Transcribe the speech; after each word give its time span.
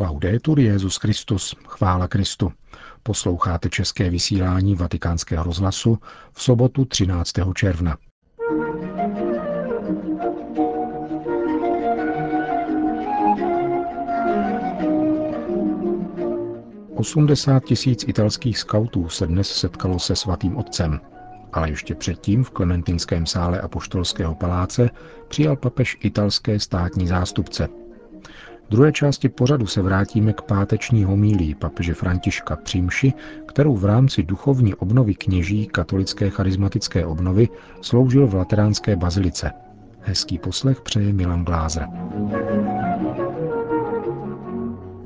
Laudetur 0.00 0.60
Jezus 0.60 0.96
Christus, 0.96 1.56
chvála 1.66 2.08
Kristu. 2.08 2.52
Posloucháte 3.02 3.68
české 3.68 4.10
vysílání 4.10 4.74
Vatikánského 4.74 5.44
rozhlasu 5.44 5.98
v 6.32 6.42
sobotu 6.42 6.84
13. 6.84 7.32
června. 7.54 7.96
Osmdesát 16.94 17.64
tisíc 17.64 18.04
italských 18.08 18.58
skautů 18.58 19.08
se 19.08 19.26
dnes 19.26 19.48
setkalo 19.48 19.98
se 19.98 20.16
svatým 20.16 20.56
otcem, 20.56 21.00
ale 21.52 21.70
ještě 21.70 21.94
předtím 21.94 22.44
v 22.44 22.50
Klementinském 22.50 23.26
sále 23.26 23.60
Apoštolského 23.60 24.34
paláce 24.34 24.90
přijal 25.28 25.56
papež 25.56 25.98
italské 26.00 26.60
státní 26.60 27.06
zástupce– 27.06 27.68
druhé 28.70 28.92
části 28.92 29.28
pořadu 29.28 29.66
se 29.66 29.82
vrátíme 29.82 30.32
k 30.32 30.42
páteční 30.42 31.04
homílii 31.04 31.54
papeže 31.54 31.94
Františka 31.94 32.56
Přímši, 32.56 33.12
kterou 33.46 33.76
v 33.76 33.84
rámci 33.84 34.22
duchovní 34.22 34.74
obnovy 34.74 35.14
kněží 35.14 35.66
katolické 35.66 36.30
charismatické 36.30 37.06
obnovy 37.06 37.48
sloužil 37.80 38.26
v 38.26 38.34
Lateránské 38.34 38.96
bazilice. 38.96 39.50
Hezký 40.00 40.38
poslech 40.38 40.80
přeje 40.80 41.12
Milan 41.12 41.44
Glázer. 41.44 41.88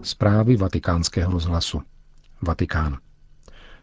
Zprávy 0.03 0.57
vatikánského 0.57 1.33
rozhlasu. 1.33 1.83
Vatikán. 2.43 2.99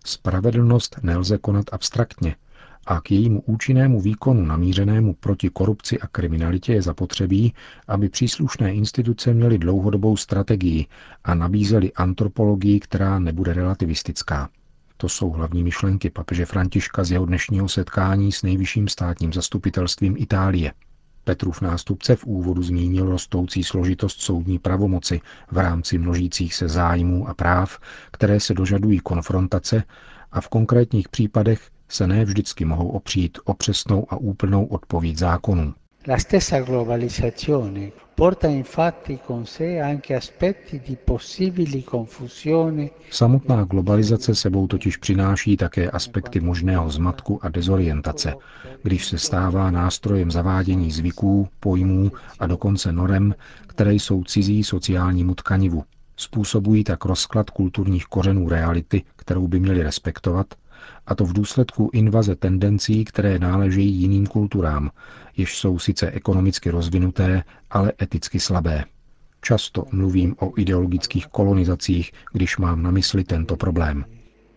Spravedlnost 0.06 1.00
nelze 1.04 1.38
konat 1.38 1.66
abstraktně, 1.72 2.36
a 2.86 3.02
k 3.02 3.12
jejímu 3.12 3.42
účinnému 3.42 4.02
výkonu 4.02 4.46
namířenému 4.46 5.14
proti 5.14 5.50
korupci 5.50 6.00
a 6.00 6.08
kriminalitě 6.08 6.74
je 6.74 6.82
zapotřebí, 6.82 7.54
aby 7.88 8.10
příslušné 8.10 8.74
instituce 8.74 9.34
měly 9.34 9.58
dlouhodobou 9.58 10.18
strategii 10.18 10.86
a 11.24 11.36
nabízely 11.36 11.94
antropologii, 11.94 12.80
která 12.80 13.20
nebude 13.20 13.54
relativistická. 13.54 14.50
To 14.98 15.10
jsou 15.10 15.30
hlavní 15.30 15.64
myšlenky 15.64 16.10
papeže 16.10 16.46
Františka 16.46 17.04
z 17.04 17.12
jeho 17.12 17.26
dnešního 17.26 17.70
setkání 17.70 18.32
s 18.32 18.44
nejvyšším 18.44 18.88
státním 18.88 19.34
zastupitelstvím 19.34 20.16
Itálie. 20.18 20.74
Petrův 21.24 21.62
nástupce 21.62 22.16
v 22.16 22.26
úvodu 22.26 22.64
zmínil 22.64 23.10
rostoucí 23.10 23.64
složitost 23.64 24.22
soudní 24.22 24.60
pravomoci 24.60 25.22
v 25.52 25.58
rámci 25.58 25.98
množících 25.98 26.56
se 26.56 26.68
zájmů 26.68 27.28
a 27.28 27.34
práv, 27.34 27.80
které 28.12 28.40
se 28.40 28.54
dožadují 28.54 29.00
konfrontace 29.00 29.84
a 30.32 30.42
v 30.42 30.48
konkrétních 30.48 31.10
případech 31.10 31.70
se 31.92 32.08
ne 32.08 32.26
vždycky 32.26 32.66
mohou 32.66 32.88
opřít 32.88 33.38
o 33.46 33.54
přesnou 33.54 34.06
a 34.10 34.16
úplnou 34.16 34.66
odpověď 34.66 35.18
zákonů. 35.18 35.74
La 36.08 36.18
stessa 36.18 36.60
globalizzazione 36.62 37.92
porta 38.16 38.48
infatti 38.48 39.20
con 39.28 39.46
sé 39.46 39.82
anche 39.82 40.16
aspetti 40.16 40.80
di 40.80 40.96
possibili 40.96 41.84
confusione. 41.84 42.90
Samotná 43.12 43.64
globalizace 43.64 44.36
sebou 44.36 44.68
totiž 44.68 44.98
přináší 44.98 45.58
také 45.58 45.90
aspekty 45.90 46.40
možného 46.40 46.90
zmatku 46.90 47.46
a 47.46 47.50
dezorientace, 47.50 48.34
když 48.84 49.06
se 49.06 49.18
stává 49.18 49.72
nástrojem 49.72 50.32
zavádění 50.32 50.92
zvyků, 50.92 51.48
pojmů 51.60 52.12
a 52.40 52.48
dokonce 52.48 52.92
norem, 52.92 53.36
které 53.68 53.94
jsou 53.94 54.24
cizí 54.24 54.64
sociálnímu 54.64 55.36
tkanivu. 55.36 55.84
Způsobují 56.18 56.84
tak 56.84 57.06
rozklad 57.06 57.50
kulturních 57.50 58.06
kořenů 58.06 58.50
reality, 58.50 59.04
kterou 59.16 59.48
by 59.48 59.60
měli 59.60 59.84
respektovat, 59.84 60.48
a 61.06 61.16
to 61.16 61.26
v 61.26 61.34
důsledku 61.34 61.90
invaze 61.94 62.36
tendencí, 62.36 63.06
které 63.06 63.40
náležejí 63.40 63.94
jiným 63.96 64.28
kulturám, 64.28 64.92
jež 65.38 65.58
jsou 65.58 65.80
sice 65.80 66.12
ekonomicky 66.12 66.70
rozvinuté, 66.70 67.44
ale 67.72 67.94
eticky 68.02 68.40
slabé. 68.40 68.84
Často 69.42 69.86
mluvím 69.92 70.36
o 70.40 70.52
ideologických 70.60 71.28
kolonizacích, 71.28 72.12
když 72.34 72.58
mám 72.58 72.84
na 72.84 72.92
mysli 72.92 73.24
tento 73.24 73.56
problém. 73.56 74.06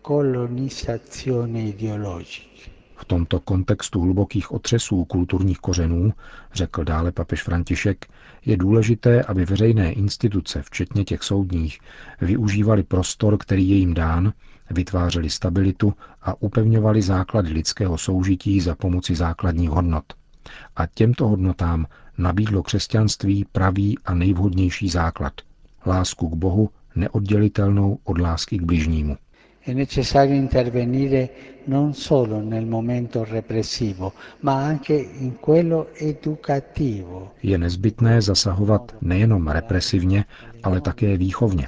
Kolonizace 0.02 1.30
ideologická. 1.54 2.73
V 3.04 3.06
tomto 3.06 3.40
kontextu 3.40 4.00
hlubokých 4.00 4.52
otřesů 4.52 5.04
kulturních 5.04 5.58
kořenů, 5.58 6.12
řekl 6.54 6.84
dále 6.84 7.12
papež 7.12 7.42
František, 7.42 8.06
je 8.46 8.56
důležité, 8.56 9.22
aby 9.22 9.44
veřejné 9.44 9.92
instituce, 9.92 10.62
včetně 10.62 11.04
těch 11.04 11.22
soudních, 11.22 11.78
využívali 12.20 12.82
prostor, 12.82 13.38
který 13.38 13.68
je 13.68 13.76
jim 13.76 13.94
dán, 13.94 14.32
vytvářeli 14.70 15.30
stabilitu 15.30 15.94
a 16.22 16.42
upevňovali 16.42 17.02
základy 17.02 17.52
lidského 17.52 17.98
soužití 17.98 18.60
za 18.60 18.74
pomoci 18.74 19.14
základních 19.14 19.70
hodnot. 19.70 20.04
A 20.76 20.86
těmto 20.86 21.28
hodnotám 21.28 21.86
nabídlo 22.18 22.62
křesťanství 22.62 23.44
pravý 23.52 23.98
a 24.04 24.14
nejvhodnější 24.14 24.88
základ 24.88 25.32
lásku 25.86 26.28
k 26.28 26.34
Bohu 26.34 26.70
neoddělitelnou 26.94 27.98
od 28.04 28.18
lásky 28.18 28.58
k 28.58 28.62
bližnímu. 28.62 29.16
È 29.66 29.72
necessario 29.72 30.34
intervenire 30.34 31.30
non 31.64 31.94
solo 31.94 32.40
nel 32.40 32.66
momento 32.66 33.24
repressivo, 33.24 34.12
ma 34.40 34.62
anche 34.62 34.92
in 34.92 35.40
quello 35.40 35.88
educativo. 35.94 37.32
Je 37.42 37.58
nezbytné 37.58 38.22
zasahovat 38.22 38.94
nejenom 39.00 39.48
represivně, 39.48 40.24
ale 40.62 40.80
také 40.80 41.16
výchovně. 41.16 41.66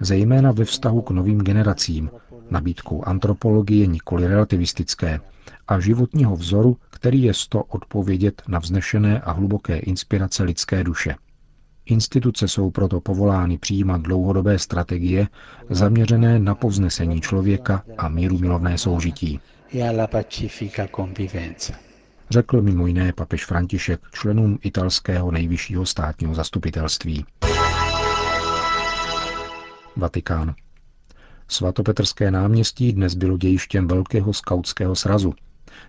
Zejména 0.00 0.52
ve 0.52 0.64
vztahu 0.64 1.02
k 1.02 1.10
novým 1.10 1.38
generacím, 1.40 2.10
nabídkou 2.50 3.04
antropologie 3.04 3.86
nikoli 3.86 4.26
relativistické 4.26 5.20
a 5.68 5.80
životního 5.80 6.36
vzoru, 6.36 6.76
který 6.90 7.22
je 7.22 7.34
sto 7.34 7.62
odpovědět 7.62 8.42
na 8.48 8.58
vznešené 8.58 9.20
a 9.20 9.32
hluboké 9.32 9.78
inspirace 9.78 10.42
lidské 10.42 10.84
duše. 10.84 11.14
Instituce 11.90 12.48
jsou 12.48 12.70
proto 12.70 13.00
povolány 13.00 13.58
přijímat 13.58 14.02
dlouhodobé 14.02 14.58
strategie 14.58 15.28
zaměřené 15.70 16.38
na 16.38 16.54
povznesení 16.54 17.20
člověka 17.20 17.84
a 17.98 18.08
míru 18.08 18.38
milovné 18.38 18.78
soužití. 18.78 19.40
Řekl 22.30 22.62
mimo 22.62 22.86
jiné 22.86 23.12
papež 23.12 23.44
František 23.44 24.00
členům 24.12 24.58
italského 24.62 25.30
nejvyššího 25.30 25.86
státního 25.86 26.34
zastupitelství. 26.34 27.24
Vatikán. 29.96 30.54
Svatopetrské 31.48 32.30
náměstí 32.30 32.92
dnes 32.92 33.14
bylo 33.14 33.36
dějištěm 33.36 33.88
velkého 33.88 34.32
skautského 34.32 34.96
srazu, 34.96 35.34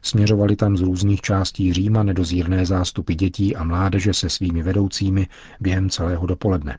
Směřovali 0.02 0.56
tam 0.56 0.78
z 0.78 0.82
různých 0.82 1.22
částí 1.22 1.74
Říma 1.74 2.04
nedozírné 2.04 2.66
zástupy 2.66 3.14
dětí 3.14 3.56
a 3.56 3.64
mládeže 3.64 4.14
se 4.14 4.30
svými 4.30 4.64
vedoucími 4.64 5.28
během 5.60 5.90
celého 5.90 6.26
dopoledne. 6.26 6.78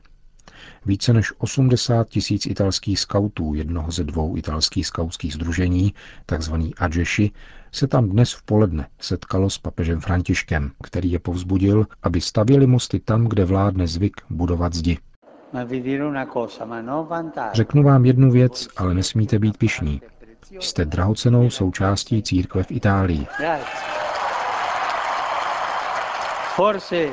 Více 0.85 1.13
než 1.13 1.33
80 1.37 2.09
tisíc 2.09 2.45
italských 2.45 2.99
skautů, 2.99 3.53
jednoho 3.53 3.91
ze 3.91 4.03
dvou 4.03 4.37
italských 4.37 4.87
skautských 4.87 5.33
združení, 5.33 5.93
takzvaný 6.25 6.75
Adžeši, 6.75 7.31
se 7.71 7.87
tam 7.87 8.09
dnes 8.09 8.33
v 8.33 8.43
poledne 8.43 8.87
setkalo 8.99 9.49
s 9.49 9.57
papežem 9.57 9.99
Františkem, 9.99 10.71
který 10.83 11.11
je 11.11 11.19
povzbudil, 11.19 11.85
aby 12.03 12.21
stavěli 12.21 12.67
mosty 12.67 12.99
tam, 12.99 13.25
kde 13.25 13.45
vládne 13.45 13.87
zvyk 13.87 14.21
budovat 14.29 14.73
zdi. 14.73 14.97
Řeknu 17.53 17.83
vám 17.83 18.05
jednu 18.05 18.31
věc, 18.31 18.67
ale 18.77 18.93
nesmíte 18.93 19.39
být 19.39 19.57
pišní. 19.57 20.01
Jste 20.59 20.85
drahocenou 20.85 21.49
součástí 21.49 22.23
církve 22.23 22.63
v 22.63 22.71
Itálii. 22.71 23.27
Forse 26.55 27.09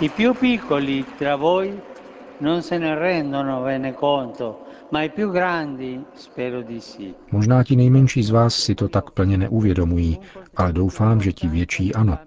i 0.00 0.08
più 0.08 0.34
piccoli 0.34 1.04
tra 1.18 1.36
voi 1.36 1.80
non 2.40 2.62
se 2.62 2.78
ne 2.78 2.94
rendono 2.94 3.62
bene 3.62 3.94
conto, 3.94 4.60
ma 4.90 5.02
i 5.02 5.10
più 5.10 5.30
grandi 5.30 6.00
spero 6.14 6.62
di 6.62 6.80
sì. 6.80 7.14
Možná 7.32 7.64
ti 7.64 7.76
nejmenší 7.76 8.22
z 8.22 8.30
vás 8.30 8.54
si 8.54 8.74
to 8.74 8.88
tak 8.88 9.10
plně 9.10 9.38
neuvědomují, 9.38 10.18
ale 10.56 10.72
doufám, 10.72 11.20
že 11.20 11.32
ti 11.32 11.48
větší 11.48 11.94
ano. 11.94 12.18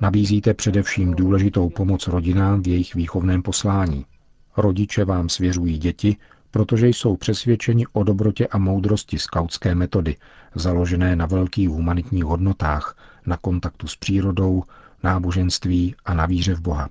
Nabízíte 0.00 0.54
především 0.54 1.14
důležitou 1.14 1.68
pomoc 1.68 2.06
rodinám 2.06 2.62
v 2.62 2.68
jejich 2.68 2.94
výchovném 2.94 3.42
poslání. 3.42 4.04
Rodiče 4.56 5.04
vám 5.04 5.28
svěřují 5.28 5.78
děti, 5.78 6.16
protože 6.50 6.88
jsou 6.88 7.16
přesvědčeni 7.16 7.86
o 7.92 8.02
dobrotě 8.02 8.46
a 8.46 8.58
moudrosti 8.58 9.18
skautské 9.18 9.74
metody, 9.74 10.16
založené 10.54 11.16
na 11.16 11.26
velkých 11.26 11.68
humanitních 11.68 12.24
hodnotách, 12.24 12.96
na 13.26 13.36
kontaktu 13.36 13.86
s 13.86 13.96
přírodou, 13.96 14.64
náboženství 15.02 15.94
a 16.04 16.14
na 16.14 16.26
víře 16.26 16.54
v 16.54 16.60
Boha. 16.60 16.88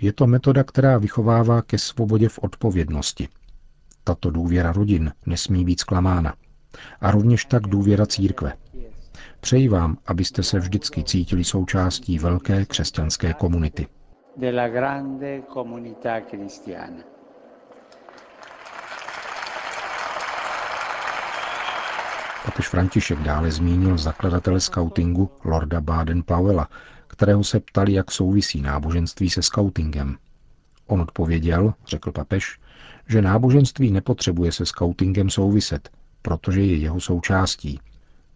Je 0.00 0.12
to 0.12 0.26
metoda, 0.26 0.64
která 0.64 0.98
vychovává 0.98 1.62
ke 1.62 1.78
svobodě 1.78 2.28
v 2.28 2.38
odpovědnosti. 2.38 3.28
Tato 4.04 4.30
důvěra 4.30 4.72
rodin 4.72 5.12
nesmí 5.26 5.64
být 5.64 5.80
zklamána. 5.80 6.34
A 7.00 7.10
rovněž 7.10 7.44
tak 7.44 7.62
důvěra 7.62 8.06
církve. 8.06 8.52
Přeji 9.40 9.68
vám, 9.68 9.98
abyste 10.06 10.42
se 10.42 10.58
vždycky 10.58 11.04
cítili 11.04 11.44
součástí 11.44 12.18
velké 12.18 12.64
křesťanské 12.64 13.32
komunity. 13.32 13.86
De 14.36 14.50
la 14.50 14.68
grande 14.68 15.42
comunità 15.52 16.20
cristiana. 16.20 17.13
Papež 22.44 22.68
František 22.68 23.18
dále 23.18 23.50
zmínil 23.50 23.98
zakladatele 23.98 24.60
skautingu 24.60 25.30
Lorda 25.44 25.80
Baden-Powella, 25.80 26.66
kterého 27.06 27.44
se 27.44 27.60
ptali, 27.60 27.92
jak 27.92 28.10
souvisí 28.10 28.60
náboženství 28.62 29.30
se 29.30 29.42
skautingem. 29.42 30.16
On 30.86 31.00
odpověděl, 31.00 31.74
řekl 31.86 32.12
papež, 32.12 32.58
že 33.08 33.22
náboženství 33.22 33.90
nepotřebuje 33.90 34.52
se 34.52 34.66
skautingem 34.66 35.30
souviset, 35.30 35.90
protože 36.22 36.60
je 36.60 36.76
jeho 36.76 37.00
součástí. 37.00 37.80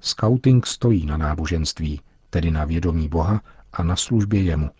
Skauting 0.01 0.67
stojí 0.67 1.07
na 1.07 1.17
náboženství, 1.17 2.01
tedy 2.31 2.51
na 2.51 2.65
vědomí 2.65 3.09
Boha 3.09 3.41
a 3.73 3.83
na 3.83 3.97
službě 3.97 4.43
jemu. 4.43 4.71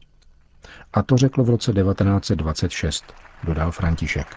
A 0.93 1.03
to 1.03 1.17
řekl 1.17 1.43
v 1.45 1.51
roce 1.51 1.73
1926, 1.73 3.05
dodal 3.45 3.73
František. 3.73 4.37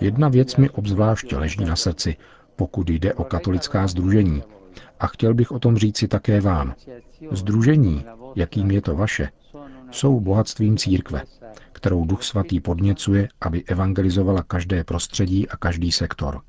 Jedna 0.00 0.28
věc 0.28 0.56
mi 0.56 0.70
obzvláště 0.70 1.36
leží 1.36 1.64
na 1.64 1.76
srdci, 1.76 2.16
pokud 2.56 2.90
jde 2.90 3.14
o 3.14 3.24
katolická 3.24 3.86
združení. 3.86 4.42
A 5.00 5.06
chtěl 5.06 5.34
bych 5.34 5.50
o 5.52 5.58
tom 5.58 5.76
říci 5.76 6.08
také 6.08 6.40
vám. 6.40 6.74
Združení, 7.30 8.04
jakým 8.36 8.70
je 8.70 8.80
to 8.82 8.96
vaše, 8.96 9.28
jsou 9.90 10.20
bohatstvím 10.20 10.76
církve, 10.76 11.22
kterou 11.72 12.04
Duch 12.04 12.22
Svatý 12.22 12.60
podněcuje, 12.60 13.28
aby 13.40 13.64
evangelizovala 13.64 14.42
každé 14.42 14.84
prostředí 14.84 15.48
a 15.48 15.56
každý 15.56 15.92
sektor. 15.92 16.40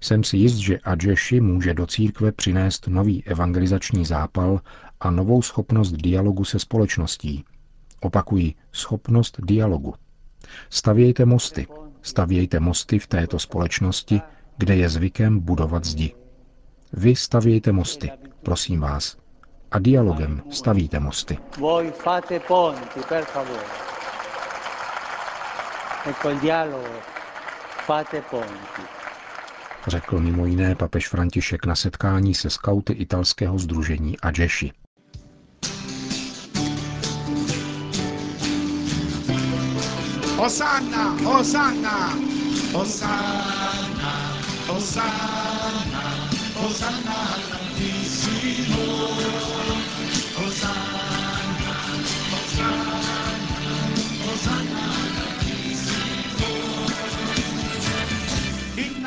Jsem 0.00 0.24
si 0.24 0.36
jist, 0.36 0.56
že 0.56 0.78
Adžeši 0.78 1.40
může 1.40 1.74
do 1.74 1.86
církve 1.86 2.32
přinést 2.32 2.88
nový 2.88 3.24
evangelizační 3.26 4.04
zápal 4.04 4.60
a 5.00 5.10
novou 5.10 5.42
schopnost 5.42 5.92
dialogu 5.92 6.44
se 6.44 6.58
společností. 6.58 7.44
Opakují, 8.00 8.56
schopnost 8.72 9.36
dialogu. 9.40 9.94
Stavějte 10.70 11.24
mosty. 11.24 11.66
Stavějte 12.02 12.60
mosty 12.60 12.98
v 12.98 13.06
této 13.06 13.38
společnosti, 13.38 14.20
kde 14.56 14.76
je 14.76 14.88
zvykem 14.88 15.40
budovat 15.40 15.84
zdi. 15.84 16.14
Vy 16.92 17.16
stavějte 17.16 17.72
mosty, 17.72 18.10
prosím 18.42 18.80
vás. 18.80 19.16
A 19.70 19.78
dialogem 19.78 20.42
stavíte 20.50 21.00
mosty. 21.00 21.38
Řekl 29.86 30.20
mimo 30.20 30.46
jiné 30.46 30.74
papež 30.74 31.08
František 31.08 31.66
na 31.66 31.74
setkání 31.74 32.34
se 32.34 32.50
skauty 32.50 32.92
italského 32.92 33.58
združení 33.58 34.20
Adžeši. 34.20 34.72
Hosanna, 40.38 41.16
Hosanna, 41.24 42.22
Hosanna, 42.72 44.12
Hosanna, 44.68 46.04
Hosanna 46.54 47.18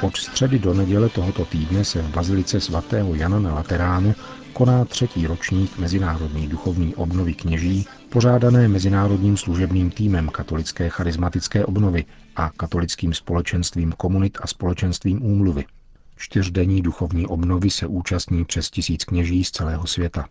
Od 0.01 0.17
středy 0.17 0.59
do 0.59 0.73
neděle 0.73 1.09
tohoto 1.09 1.45
týdne 1.45 1.85
se 1.85 2.01
v 2.01 2.09
Bazilice 2.09 2.61
svatého 2.61 3.15
Jana 3.15 3.39
na 3.39 3.53
Lateránu 3.53 4.15
koná 4.53 4.85
třetí 4.85 5.27
ročník 5.27 5.77
Mezinárodní 5.77 6.47
duchovní 6.47 6.95
obnovy 6.95 7.33
kněží, 7.33 7.85
pořádané 8.09 8.67
Mezinárodním 8.67 9.37
služebným 9.37 9.89
týmem 9.89 10.29
katolické 10.29 10.89
charismatické 10.89 11.65
obnovy 11.65 12.05
a 12.35 12.49
katolickým 12.57 13.13
společenstvím 13.13 13.91
komunit 13.91 14.37
a 14.41 14.47
společenstvím 14.47 15.25
úmluvy. 15.25 15.65
Čtyřdenní 16.17 16.81
duchovní 16.81 17.27
obnovy 17.27 17.69
se 17.69 17.87
účastní 17.87 18.45
přes 18.45 18.69
tisíc 18.69 19.05
kněží 19.05 19.43
z 19.43 19.51
celého 19.51 19.87
světa. 19.87 20.27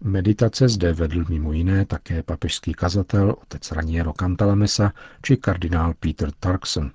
Meditace 0.00 0.68
zde 0.68 0.92
vedl 0.92 1.24
mimo 1.28 1.52
jiné 1.52 1.86
také 1.86 2.22
papežský 2.22 2.72
kazatel 2.72 3.34
otec 3.42 3.72
Raniero 3.72 4.12
Cantalamessa 4.12 4.92
či 5.22 5.36
kardinál 5.36 5.94
Peter 6.00 6.30
Turkson. 6.40 6.90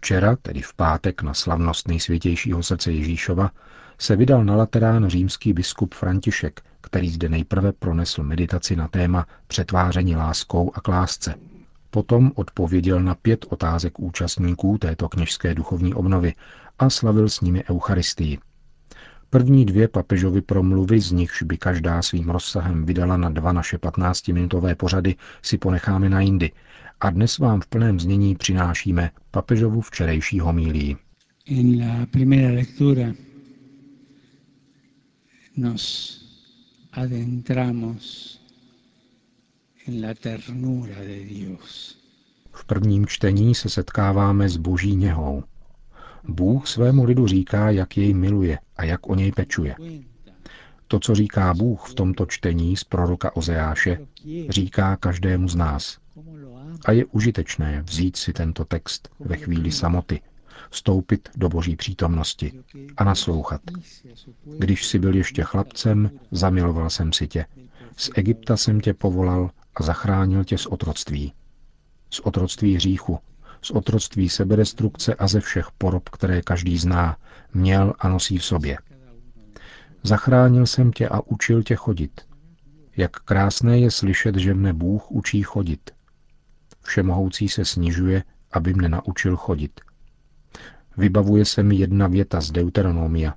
Včera, 0.00 0.36
tedy 0.36 0.62
v 0.62 0.74
pátek 0.74 1.22
na 1.22 1.34
slavnost 1.34 1.88
nejsvětějšího 1.88 2.62
srdce 2.62 2.92
Ježíšova, 2.92 3.50
se 3.98 4.16
vydal 4.16 4.44
na 4.44 4.56
Laterán 4.56 5.08
římský 5.08 5.52
biskup 5.52 5.94
František, 5.94 6.60
který 6.80 7.10
zde 7.10 7.28
nejprve 7.28 7.72
pronesl 7.72 8.22
meditaci 8.22 8.76
na 8.76 8.88
téma 8.88 9.26
přetváření 9.46 10.16
láskou 10.16 10.72
a 10.74 10.80
k 10.80 10.88
lásce. 10.88 11.34
Potom 11.90 12.32
odpověděl 12.34 13.00
na 13.00 13.14
pět 13.14 13.46
otázek 13.48 14.00
účastníků 14.00 14.78
této 14.78 15.08
kněžské 15.08 15.54
duchovní 15.54 15.94
obnovy 15.94 16.34
a 16.78 16.90
slavil 16.90 17.28
s 17.28 17.40
nimi 17.40 17.64
Eucharistii. 17.70 18.38
První 19.30 19.64
dvě 19.64 19.88
papežovy 19.88 20.42
promluvy, 20.42 21.00
z 21.00 21.12
nichž 21.12 21.42
by 21.42 21.58
každá 21.58 22.02
svým 22.02 22.28
rozsahem 22.30 22.86
vydala 22.86 23.16
na 23.16 23.30
dva 23.30 23.52
naše 23.52 23.76
15-minutové 23.76 24.74
pořady, 24.74 25.14
si 25.42 25.58
ponecháme 25.58 26.08
na 26.08 26.20
jindy. 26.20 26.52
A 27.00 27.10
dnes 27.10 27.38
vám 27.38 27.60
v 27.60 27.66
plném 27.66 28.00
znění 28.00 28.36
přinášíme 28.36 29.10
papežovu 29.30 29.80
včerejší 29.80 30.40
homílii. 30.40 30.96
En 31.50 31.80
la 31.80 32.06
primera 32.06 32.54
lectura 32.54 33.12
nos 35.56 36.18
adentramos 36.92 38.40
en 39.88 40.06
la 40.06 40.14
ternura 40.14 40.96
de 41.00 41.24
Dios. 41.24 41.98
V 42.52 42.64
prvním 42.64 43.06
čtení 43.06 43.54
se 43.54 43.68
setkáváme 43.68 44.48
s 44.48 44.56
boží 44.56 44.96
něhou, 44.96 45.42
Bůh 46.28 46.66
svému 46.66 47.04
lidu 47.04 47.26
říká, 47.26 47.70
jak 47.70 47.96
jej 47.96 48.14
miluje 48.14 48.58
a 48.78 48.84
jak 48.84 49.08
o 49.10 49.14
něj 49.14 49.32
pečuje. 49.32 49.74
To, 50.88 51.00
co 51.00 51.14
říká 51.14 51.54
Bůh 51.54 51.88
v 51.88 51.94
tomto 51.94 52.26
čtení 52.26 52.76
z 52.76 52.84
proroka 52.84 53.36
Ozeáše, 53.36 53.98
říká 54.48 54.96
každému 54.96 55.48
z 55.48 55.54
nás. 55.54 55.98
A 56.84 56.92
je 56.92 57.04
užitečné 57.04 57.82
vzít 57.82 58.16
si 58.16 58.32
tento 58.32 58.64
text 58.64 59.08
ve 59.20 59.36
chvíli 59.36 59.72
samoty, 59.72 60.20
vstoupit 60.70 61.28
do 61.36 61.48
boží 61.48 61.76
přítomnosti 61.76 62.52
a 62.96 63.04
naslouchat. 63.04 63.60
Když 64.58 64.86
jsi 64.86 64.98
byl 64.98 65.14
ještě 65.16 65.42
chlapcem, 65.42 66.10
zamiloval 66.30 66.90
jsem 66.90 67.12
si 67.12 67.28
tě. 67.28 67.44
Z 67.96 68.10
Egypta 68.14 68.56
jsem 68.56 68.80
tě 68.80 68.94
povolal 68.94 69.50
a 69.74 69.82
zachránil 69.82 70.44
tě 70.44 70.58
z 70.58 70.66
otroctví. 70.66 71.32
Z 72.10 72.20
otroctví 72.20 72.74
hříchu, 72.74 73.18
z 73.62 73.70
otroctví 73.70 74.28
sebedestrukce 74.28 75.14
a 75.14 75.28
ze 75.28 75.40
všech 75.40 75.66
porob, 75.78 76.08
které 76.08 76.42
každý 76.42 76.78
zná, 76.78 77.16
měl 77.54 77.94
a 77.98 78.08
nosí 78.08 78.38
v 78.38 78.44
sobě. 78.44 78.78
Zachránil 80.02 80.66
jsem 80.66 80.92
tě 80.92 81.08
a 81.08 81.20
učil 81.20 81.62
tě 81.62 81.76
chodit. 81.76 82.20
Jak 82.96 83.10
krásné 83.10 83.78
je 83.78 83.90
slyšet, 83.90 84.36
že 84.36 84.54
mne 84.54 84.72
Bůh 84.72 85.10
učí 85.10 85.42
chodit. 85.42 85.90
Všemohoucí 86.82 87.48
se 87.48 87.64
snižuje, 87.64 88.24
aby 88.52 88.74
mne 88.74 88.88
naučil 88.88 89.36
chodit. 89.36 89.80
Vybavuje 90.96 91.44
se 91.44 91.62
mi 91.62 91.76
jedna 91.76 92.06
věta 92.06 92.40
z 92.40 92.50
Deuteronomia. 92.50 93.34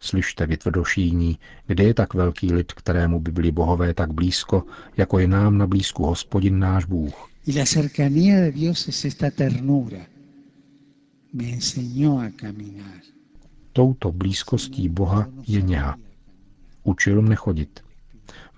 Slyšte, 0.00 0.46
vy 0.46 0.56
tvrdošíní, 0.56 1.38
kde 1.66 1.84
je 1.84 1.94
tak 1.94 2.14
velký 2.14 2.52
lid, 2.52 2.72
kterému 2.72 3.20
by 3.20 3.32
byli 3.32 3.52
bohové 3.52 3.94
tak 3.94 4.12
blízko, 4.12 4.64
jako 4.96 5.18
je 5.18 5.28
nám 5.28 5.58
na 5.58 5.66
blízku 5.66 6.06
hospodin 6.06 6.58
náš 6.58 6.84
Bůh. 6.84 7.29
Y 7.46 7.52
la 7.52 7.64
cercanía 7.64 8.38
de 8.38 8.52
Dios 8.52 8.86
es 8.88 9.04
esta 9.06 9.30
ternura. 9.30 10.06
Me 11.32 11.50
enseñó 11.54 12.20
a 12.20 12.30
caminar. 12.30 13.00
Touto 13.72 14.12
blízkostí 14.12 14.88
Boha 14.88 15.28
je 15.46 15.62
něha. 15.62 15.96
Učil 16.82 17.22
mne 17.22 17.36
chodit. 17.36 17.80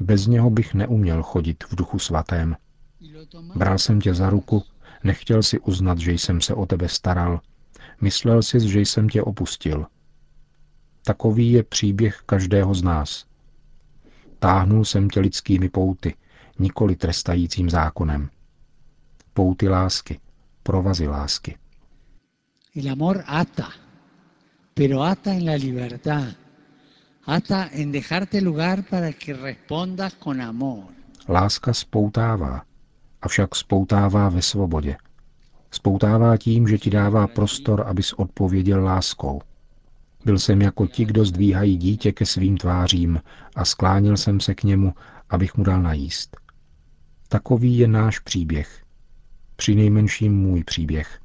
Bez 0.00 0.26
něho 0.26 0.50
bych 0.50 0.74
neuměl 0.74 1.22
chodit 1.22 1.64
v 1.64 1.76
duchu 1.76 1.98
svatém. 1.98 2.56
Bral 3.54 3.78
jsem 3.78 4.00
tě 4.00 4.14
za 4.14 4.30
ruku, 4.30 4.62
nechtěl 5.04 5.42
si 5.42 5.60
uznat, 5.60 5.98
že 5.98 6.12
jsem 6.12 6.40
se 6.40 6.54
o 6.54 6.66
tebe 6.66 6.88
staral. 6.88 7.40
Myslel 8.00 8.42
jsi, 8.42 8.68
že 8.68 8.80
jsem 8.80 9.08
tě 9.08 9.22
opustil. 9.22 9.86
Takový 11.04 11.52
je 11.52 11.62
příběh 11.62 12.22
každého 12.26 12.74
z 12.74 12.82
nás. 12.82 13.26
Táhnul 14.38 14.84
jsem 14.84 15.10
tě 15.10 15.20
lidskými 15.20 15.68
pouty, 15.68 16.14
nikoli 16.58 16.96
trestajícím 16.96 17.70
zákonem 17.70 18.30
pouty 19.34 19.68
lásky, 19.68 20.20
provazy 20.62 21.08
lásky. 21.08 21.56
El 22.76 22.88
amor 22.88 23.24
ata, 23.26 23.68
pero 24.74 25.02
ata 25.02 25.34
en 25.34 25.44
la 25.44 25.56
libertad. 25.56 26.36
Ata 27.26 27.68
en 27.72 27.92
dejarte 27.92 28.40
lugar 28.40 28.82
para 28.90 29.12
que 29.12 29.34
respondas 29.34 30.14
con 30.14 30.40
amor. 30.40 30.84
Láska 31.28 31.72
spoutává, 31.72 32.64
avšak 33.22 33.54
spoutává 33.54 34.28
ve 34.28 34.42
svobodě. 34.42 34.96
Spoutává 35.70 36.36
tím, 36.36 36.68
že 36.68 36.78
ti 36.78 36.90
dává 36.90 37.26
prostor, 37.26 37.84
abys 37.86 38.12
odpověděl 38.12 38.84
láskou. 38.84 39.42
Byl 40.24 40.38
jsem 40.38 40.62
jako 40.62 40.86
ti, 40.86 41.04
kdo 41.04 41.24
zdvíhají 41.24 41.76
dítě 41.76 42.12
ke 42.12 42.26
svým 42.26 42.56
tvářím 42.56 43.20
a 43.56 43.64
sklánil 43.64 44.16
jsem 44.16 44.40
se 44.40 44.54
k 44.54 44.64
němu, 44.64 44.94
abych 45.30 45.56
mu 45.56 45.64
dal 45.64 45.82
najíst. 45.82 46.36
Takový 47.28 47.78
je 47.78 47.88
náš 47.88 48.18
příběh, 48.18 48.81
při 49.62 49.75
nejmenším 49.75 50.35
můj 50.37 50.64
příběh. 50.64 51.21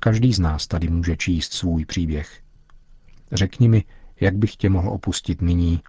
Každý 0.00 0.32
z 0.32 0.38
nás 0.38 0.66
tady 0.66 0.88
může 0.88 1.16
číst 1.16 1.52
svůj 1.52 1.84
příběh. 1.84 2.40
Řekni 3.32 3.68
mi, 3.68 3.84
jak 4.20 4.36
bych 4.36 4.56
tě 4.56 4.70
mohl 4.70 4.88
opustit 4.90 5.42
nyní, 5.42 5.80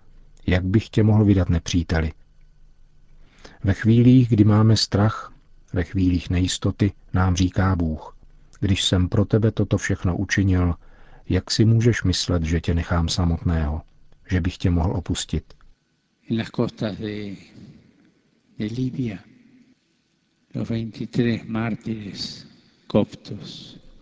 Jak 0.47 0.63
bych 0.65 0.89
tě 0.89 1.03
mohl 1.03 1.25
vydat 1.25 1.49
nepříteli? 1.49 2.11
Ve 3.63 3.73
chvílích, 3.73 4.29
kdy 4.29 4.43
máme 4.43 4.77
strach, 4.77 5.33
ve 5.73 5.83
chvílích 5.83 6.29
nejistoty, 6.29 6.91
nám 7.13 7.35
říká 7.35 7.75
Bůh, 7.75 8.17
když 8.59 8.83
jsem 8.83 9.09
pro 9.09 9.25
tebe 9.25 9.51
toto 9.51 9.77
všechno 9.77 10.17
učinil, 10.17 10.75
jak 11.29 11.51
si 11.51 11.65
můžeš 11.65 12.03
myslet, 12.03 12.43
že 12.43 12.61
tě 12.61 12.73
nechám 12.73 13.09
samotného, 13.09 13.81
že 14.29 14.41
bych 14.41 14.57
tě 14.57 14.69
mohl 14.69 14.91
opustit? 14.91 15.53
En 16.29 16.37
las 16.37 16.49
costas 16.49 16.95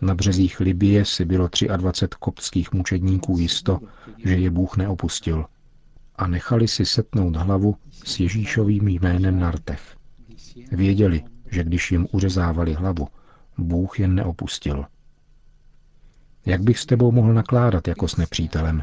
Na 0.00 0.14
březích 0.14 0.60
Libie 0.60 1.04
si 1.04 1.24
bylo 1.24 1.48
23 1.76 2.16
koptských 2.20 2.72
mučedníků 2.72 3.38
jisto, 3.38 3.80
že 4.24 4.34
je 4.34 4.50
Bůh 4.50 4.76
neopustil 4.76 5.44
a 6.16 6.26
nechali 6.26 6.68
si 6.68 6.86
setnout 6.86 7.36
hlavu 7.36 7.76
s 8.04 8.20
Ježíšovým 8.20 8.88
jménem 8.88 9.40
na 9.40 9.50
rtech. 9.50 9.96
Věděli, 10.72 11.22
že 11.50 11.64
když 11.64 11.92
jim 11.92 12.06
uřezávali 12.12 12.74
hlavu, 12.74 13.08
Bůh 13.58 14.00
jen 14.00 14.14
neopustil. 14.14 14.84
Jak 16.46 16.62
bych 16.62 16.78
s 16.78 16.86
tebou 16.86 17.12
mohl 17.12 17.34
nakládat 17.34 17.88
jako 17.88 18.08
s 18.08 18.16
nepřítelem? 18.16 18.82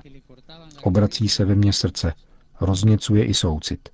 Obrací 0.83 1.29
se 1.29 1.45
ve 1.45 1.55
mně 1.55 1.73
srdce, 1.73 2.13
rozněcuje 2.61 3.25
i 3.25 3.33
soucit. 3.33 3.89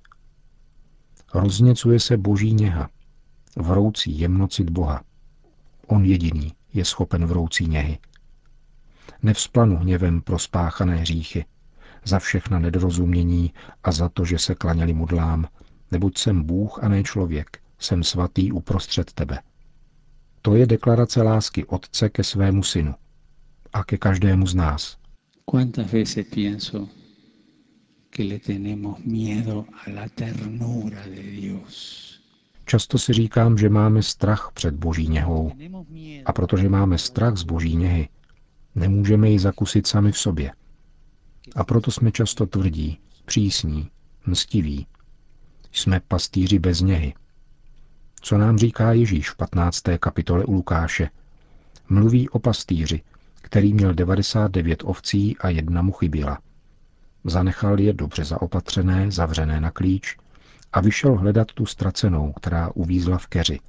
Rozněcuje 1.34 2.00
se 2.00 2.16
boží 2.16 2.52
něha, 2.52 2.90
vroucí 3.56 4.18
jemnocit 4.18 4.70
Boha. 4.70 5.02
On 5.86 6.04
jediný 6.04 6.52
je 6.72 6.84
schopen 6.84 7.26
vroucí 7.26 7.66
něhy. 7.66 7.98
Nevzplanu 9.22 9.76
hněvem 9.76 10.20
pro 10.22 10.38
spáchané 10.38 10.96
hříchy, 10.96 11.44
za 12.04 12.18
všechna 12.18 12.58
nedorozumění 12.58 13.52
a 13.84 13.92
za 13.92 14.08
to, 14.08 14.24
že 14.24 14.38
se 14.38 14.54
klaněli 14.54 14.92
mudlám, 14.92 15.48
neboť 15.90 16.18
jsem 16.18 16.42
Bůh 16.42 16.84
a 16.84 16.88
ne 16.88 17.02
člověk, 17.02 17.58
jsem 17.78 18.02
svatý 18.02 18.52
uprostřed 18.52 19.12
tebe. 19.12 19.38
To 20.42 20.54
je 20.56 20.66
deklarace 20.66 21.22
lásky 21.22 21.64
Otce 21.64 22.08
ke 22.08 22.24
svému 22.24 22.62
synu 22.62 22.94
a 23.72 23.84
ke 23.84 23.98
každému 23.98 24.46
z 24.46 24.54
nás. 24.54 24.96
¿Cuántas 25.44 25.92
veces 25.92 26.26
pienso 26.34 26.88
que 28.10 28.24
le 28.24 28.38
tenemos 28.38 28.98
miedo 29.04 29.66
a 29.86 29.90
la 29.90 30.08
ternura 30.08 31.02
de 31.06 31.22
Dios? 31.22 32.23
Často 32.66 32.98
si 32.98 33.12
říkám, 33.12 33.58
že 33.58 33.68
máme 33.68 34.02
strach 34.02 34.50
před 34.54 34.74
boží 34.74 35.08
něhou. 35.08 35.52
A 36.26 36.32
protože 36.32 36.68
máme 36.68 36.98
strach 36.98 37.36
z 37.36 37.42
boží 37.42 37.76
něhy, 37.76 38.08
nemůžeme 38.74 39.30
ji 39.30 39.38
zakusit 39.38 39.86
sami 39.86 40.12
v 40.12 40.18
sobě. 40.18 40.52
A 41.56 41.64
proto 41.64 41.90
jsme 41.90 42.12
často 42.12 42.46
tvrdí, 42.46 42.98
přísní, 43.24 43.90
mstiví. 44.26 44.86
Jsme 45.72 46.00
pastýři 46.08 46.58
bez 46.58 46.80
něhy. 46.80 47.14
Co 48.20 48.38
nám 48.38 48.58
říká 48.58 48.92
Ježíš 48.92 49.30
v 49.30 49.36
15. 49.36 49.82
kapitole 50.00 50.44
u 50.44 50.52
Lukáše? 50.52 51.10
Mluví 51.88 52.28
o 52.28 52.38
pastýři, 52.38 53.02
který 53.34 53.74
měl 53.74 53.94
99 53.94 54.82
ovcí 54.84 55.36
a 55.38 55.48
jedna 55.48 55.82
mu 55.82 55.92
chyběla. 55.92 56.38
Zanechal 57.24 57.80
je 57.80 57.92
dobře 57.92 58.24
zaopatřené, 58.24 59.10
zavřené 59.10 59.60
na 59.60 59.70
klíč 59.70 60.16
a 60.74 60.80
vyšel 60.80 61.16
hledat 61.16 61.52
tu 61.52 61.66
ztracenou, 61.66 62.32
která 62.32 62.70
uvízla 62.74 63.18
v 63.18 63.26
keři. 63.26 63.60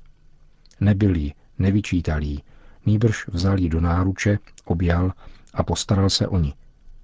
Nebyl 0.80 1.16
jí, 1.16 1.34
nevyčítal 1.60 2.24
jí, 2.24 2.44
nýbrž 2.86 3.28
vzal 3.28 3.60
ji 3.60 3.70
do 3.70 3.82
náruče, 3.82 4.40
objal 4.66 5.14
a 5.54 5.64
postaral 5.64 6.10
se 6.10 6.28
o 6.28 6.40
ní, 6.40 6.54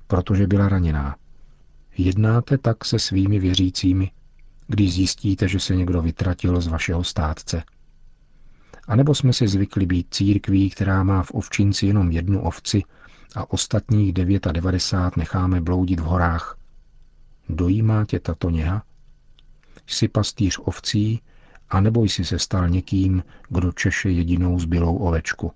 protože 0.07 0.47
byla 0.47 0.69
raněná. 0.69 1.15
Jednáte 1.97 2.57
tak 2.57 2.85
se 2.85 2.99
svými 2.99 3.39
věřícími, 3.39 4.11
když 4.67 4.93
zjistíte, 4.93 5.47
že 5.47 5.59
se 5.59 5.75
někdo 5.75 6.01
vytratil 6.01 6.61
z 6.61 6.67
vašeho 6.67 7.03
státce. 7.03 7.63
A 8.87 8.95
nebo 8.95 9.15
jsme 9.15 9.33
si 9.33 9.47
zvykli 9.47 9.85
být 9.85 10.07
církví, 10.11 10.69
která 10.69 11.03
má 11.03 11.23
v 11.23 11.31
ovčinci 11.31 11.85
jenom 11.85 12.11
jednu 12.11 12.41
ovci 12.41 12.83
a 13.35 13.51
ostatních 13.51 14.13
99 14.13 15.17
necháme 15.17 15.61
bloudit 15.61 15.99
v 15.99 16.03
horách. 16.03 16.57
Dojímá 17.49 18.05
tě 18.05 18.19
tato 18.19 18.49
něha? 18.49 18.83
Jsi 19.91 20.07
pastýř 20.07 20.59
ovcí, 20.63 21.21
anebo 21.69 22.03
jsi 22.03 22.25
se 22.25 22.39
stal 22.39 22.69
někým, 22.69 23.23
kdo 23.49 23.71
češe 23.71 24.09
jedinou 24.09 24.59
zbylou 24.59 24.97
ovečku. 24.97 25.51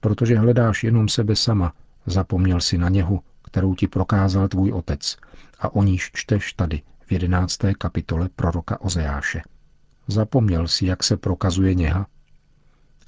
Protože 0.00 0.38
hledáš 0.38 0.84
jenom 0.84 1.08
sebe 1.08 1.36
sama, 1.36 1.72
zapomněl 2.06 2.60
si 2.60 2.78
na 2.78 2.88
něhu, 2.88 3.20
kterou 3.42 3.74
ti 3.74 3.86
prokázal 3.88 4.48
tvůj 4.48 4.72
otec 4.72 5.16
a 5.58 5.74
o 5.74 5.82
níž 5.82 6.10
čteš 6.14 6.52
tady 6.52 6.82
v 7.06 7.12
jedenácté 7.12 7.74
kapitole 7.74 8.28
proroka 8.36 8.80
Ozeáše. 8.80 9.42
Zapomněl 10.08 10.68
si, 10.68 10.86
jak 10.86 11.02
se 11.02 11.16
prokazuje 11.16 11.74
něha? 11.74 12.06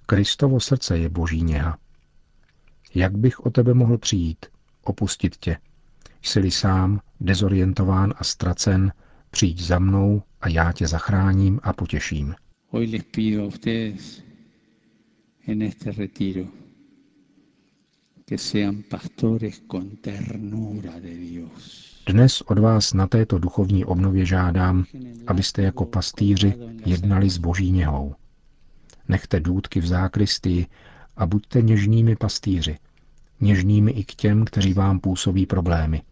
Kristovo 0.06 0.60
srdce 0.60 0.98
je 0.98 1.08
boží 1.08 1.42
něha. 1.42 1.78
Jak 2.94 3.16
bych 3.16 3.40
o 3.40 3.50
tebe 3.50 3.74
mohl 3.74 3.98
přijít, 3.98 4.46
opustit 4.84 5.36
tě? 5.36 5.56
Jsi-li 6.22 6.50
sám, 6.50 7.00
dezorientován 7.20 8.14
a 8.16 8.24
ztracen, 8.24 8.92
přijď 9.30 9.60
za 9.60 9.78
mnou 9.78 10.22
a 10.40 10.48
já 10.48 10.72
tě 10.72 10.86
zachráním 10.86 11.60
a 11.62 11.72
potěším. 11.72 12.34
Hoy 12.68 12.86
les 12.86 13.02
pido 13.02 13.42
a 13.42 13.46
ustedes 13.46 14.22
en 15.46 15.62
este 15.62 15.92
retiro 15.92 16.44
que 18.28 18.38
sean 18.38 18.82
pastores 18.90 19.62
con 19.70 19.96
ternura 19.96 20.92
de 21.00 21.14
Dios. 21.14 21.88
Dnes 22.06 22.40
od 22.40 22.58
vás 22.58 22.94
na 22.94 23.06
této 23.06 23.38
duchovní 23.38 23.84
obnově 23.84 24.26
žádám, 24.26 24.84
abyste 25.26 25.62
jako 25.62 25.84
pastýři 25.84 26.54
jednali 26.86 27.30
s 27.30 27.38
boží 27.38 27.70
něhou. 27.70 28.14
Nechte 29.08 29.40
důdky 29.40 29.80
v 29.80 29.86
zákristii 29.86 30.66
a 31.16 31.26
buďte 31.26 31.62
něžnými 31.62 32.16
pastýři, 32.16 32.78
něžnými 33.40 33.90
i 33.90 34.04
k 34.04 34.14
těm, 34.14 34.44
kteří 34.44 34.72
vám 34.72 35.00
působí 35.00 35.46
problémy. 35.46 36.02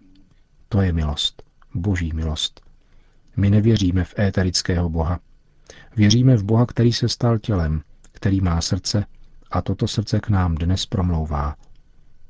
To 0.69 0.81
je 0.81 0.93
milost, 0.93 1.43
boží 1.75 2.13
milost. 2.15 2.66
My 3.37 3.51
nevěříme 3.51 4.05
v 4.05 4.19
éterického 4.19 4.89
Boha. 4.89 5.21
Věříme 5.97 6.37
v 6.37 6.45
Boha, 6.45 6.67
který 6.67 6.93
se 6.93 7.09
stal 7.09 7.39
tělem, 7.39 7.83
který 8.13 8.41
má 8.41 8.61
srdce 8.61 9.07
a 9.51 9.63
toto 9.63 9.89
srdce 9.89 10.21
k 10.21 10.29
nám 10.29 10.55
dnes 10.55 10.87
promlouvá. 10.87 11.57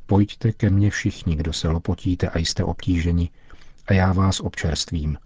Pojďte 0.06 0.52
ke 0.52 0.70
mně 0.70 0.90
všichni, 0.90 1.36
kdo 1.36 1.52
se 1.52 1.68
lopotíte 1.68 2.28
a 2.28 2.38
jste 2.38 2.64
obtíženi, 2.64 3.30
a 3.86 3.92
já 3.92 4.12
vás 4.12 4.40
občerstvím. 4.40 5.18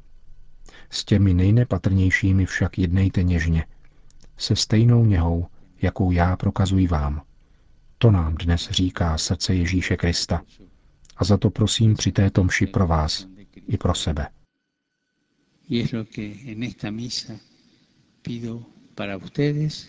S 0.91 1.05
těmi 1.05 1.35
nejnepatrnějšími 1.35 2.47
však 2.47 2.79
jednejte 2.79 3.23
něžně, 3.23 3.65
se 4.37 4.57
stejnou 4.57 5.05
něhou, 5.05 5.47
jakou 5.83 6.11
já 6.11 6.37
prokazuji 6.37 6.87
vám. 6.87 7.23
To 7.99 8.11
nám 8.11 8.35
dnes 8.35 8.71
říká 8.71 9.19
srdce 9.19 9.55
Ježíše 9.55 9.97
Krista. 9.97 10.43
A 11.17 11.25
za 11.25 11.37
to 11.37 11.51
prosím 11.51 11.95
při 11.95 12.13
této 12.13 12.45
mši 12.45 12.67
pro 12.67 12.87
vás 12.87 13.27
i 13.69 13.77
pro 13.77 13.95
sebe. 13.95 14.27
Y 15.71 15.81
es 15.81 15.93
lo 15.93 16.05
que 16.05 16.53
en 16.53 16.63
esta 16.65 16.91
misa 16.91 17.35
pido 18.23 18.67
para 18.95 19.17
ustedes 19.17 19.89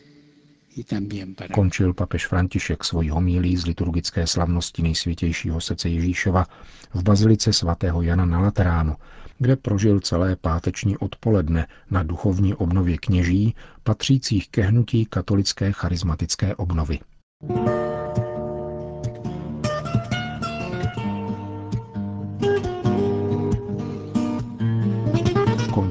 Končil 1.51 1.93
papež 1.93 2.27
František 2.27 2.83
svoji 2.83 3.09
homílí 3.09 3.57
z 3.57 3.65
liturgické 3.65 4.27
slavnosti 4.27 4.81
nejsvětějšího 4.81 5.61
srdce 5.61 5.89
Ježíšova 5.89 6.45
v 6.93 7.03
bazilice 7.03 7.53
svatého 7.53 8.01
Jana 8.01 8.25
na 8.25 8.39
Lateránu, 8.39 8.95
kde 9.39 9.55
prožil 9.55 9.99
celé 9.99 10.35
páteční 10.35 10.97
odpoledne 10.97 11.67
na 11.89 12.03
duchovní 12.03 12.53
obnově 12.53 12.97
kněží 12.97 13.55
patřících 13.83 14.49
ke 14.49 14.61
hnutí 14.61 15.05
katolické 15.05 15.71
charismatické 15.71 16.55
obnovy. 16.55 16.99